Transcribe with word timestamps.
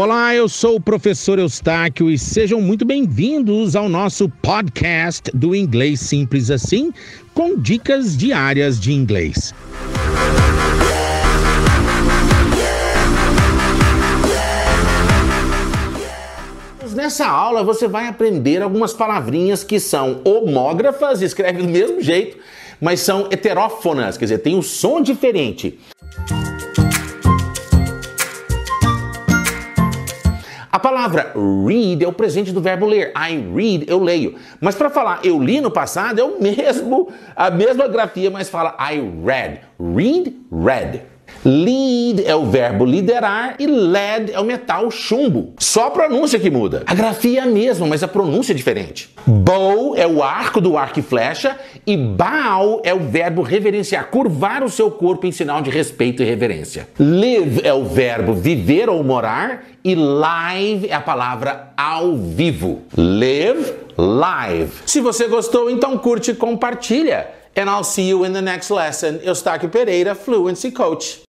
Olá, 0.00 0.32
eu 0.32 0.48
sou 0.48 0.76
o 0.76 0.80
professor 0.80 1.40
Eustáquio 1.40 2.08
e 2.08 2.16
sejam 2.16 2.60
muito 2.60 2.84
bem-vindos 2.84 3.74
ao 3.74 3.88
nosso 3.88 4.28
podcast 4.28 5.28
do 5.34 5.56
Inglês 5.56 5.98
Simples 5.98 6.52
Assim, 6.52 6.92
com 7.34 7.58
dicas 7.58 8.16
diárias 8.16 8.78
de 8.78 8.92
inglês. 8.92 9.52
Nessa 16.94 17.26
aula 17.26 17.64
você 17.64 17.88
vai 17.88 18.06
aprender 18.06 18.62
algumas 18.62 18.92
palavrinhas 18.92 19.64
que 19.64 19.80
são 19.80 20.20
homógrafas, 20.24 21.22
escreve 21.22 21.60
do 21.60 21.68
mesmo 21.68 22.00
jeito, 22.00 22.38
mas 22.80 23.00
são 23.00 23.26
heterófonas, 23.32 24.16
quer 24.16 24.26
dizer, 24.26 24.38
tem 24.38 24.54
um 24.54 24.62
som 24.62 25.02
diferente. 25.02 25.76
A 30.78 30.80
palavra 30.80 31.32
read 31.66 32.04
é 32.04 32.06
o 32.06 32.12
presente 32.12 32.52
do 32.52 32.60
verbo 32.60 32.86
ler. 32.86 33.12
I 33.16 33.36
read, 33.52 33.86
eu 33.88 33.98
leio. 33.98 34.36
Mas 34.60 34.76
para 34.76 34.88
falar 34.88 35.18
eu 35.24 35.42
li 35.42 35.60
no 35.60 35.72
passado 35.72 36.20
é 36.20 36.22
o 36.22 36.40
mesmo, 36.40 37.08
a 37.34 37.50
mesma 37.50 37.88
grafia, 37.88 38.30
mas 38.30 38.48
fala 38.48 38.76
I 38.78 39.00
read. 39.24 39.58
Read, 39.76 40.36
read. 40.52 41.02
Lead 41.44 42.24
é 42.26 42.34
o 42.34 42.46
verbo 42.46 42.84
liderar 42.84 43.54
e 43.58 43.66
lead 43.66 44.32
é 44.32 44.40
o 44.40 44.44
metal 44.44 44.90
chumbo. 44.90 45.54
Só 45.58 45.86
a 45.86 45.90
pronúncia 45.90 46.38
que 46.38 46.50
muda. 46.50 46.82
A 46.86 46.94
grafia 46.94 47.40
é 47.40 47.42
a 47.42 47.46
mesma, 47.46 47.86
mas 47.86 48.02
a 48.02 48.08
pronúncia 48.08 48.52
é 48.52 48.56
diferente. 48.56 49.10
Bow 49.26 49.96
é 49.96 50.06
o 50.06 50.22
arco 50.22 50.60
do 50.60 50.76
arco 50.76 50.98
e 50.98 51.02
flecha 51.02 51.56
e 51.86 51.96
bow 51.96 52.82
é 52.84 52.92
o 52.92 53.00
verbo 53.00 53.42
reverenciar, 53.42 54.06
curvar 54.06 54.62
o 54.62 54.68
seu 54.68 54.90
corpo 54.90 55.26
em 55.26 55.32
sinal 55.32 55.62
de 55.62 55.70
respeito 55.70 56.22
e 56.22 56.26
reverência. 56.26 56.88
Live 56.98 57.60
é 57.64 57.72
o 57.72 57.84
verbo 57.84 58.34
viver 58.34 58.88
ou 58.88 59.02
morar 59.04 59.64
e 59.84 59.94
live 59.94 60.88
é 60.88 60.94
a 60.94 61.00
palavra 61.00 61.72
ao 61.76 62.16
vivo. 62.16 62.82
Live, 62.96 63.72
live. 63.96 64.72
Se 64.84 65.00
você 65.00 65.26
gostou, 65.28 65.70
então 65.70 65.96
curte 65.98 66.32
e 66.32 66.34
compartilha. 66.34 67.37
And 67.58 67.68
I'll 67.68 67.82
see 67.82 68.06
you 68.06 68.22
in 68.22 68.32
the 68.32 68.40
next 68.40 68.70
lesson. 68.70 69.18
Eustáquio 69.18 69.68
Pereira, 69.68 70.14
Fluency 70.14 70.70
Coach. 70.70 71.27